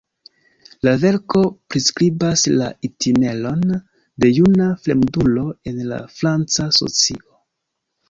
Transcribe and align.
La 0.87 0.93
verko 1.03 1.41
priskribas 1.73 2.47
la 2.55 2.71
itineron 2.91 3.63
de 4.25 4.33
juna 4.41 4.73
fremdulo 4.87 5.47
en 5.75 5.81
la 5.95 6.05
franca 6.19 6.71
socio. 6.83 7.25